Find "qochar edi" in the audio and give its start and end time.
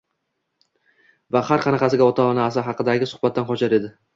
3.53-3.97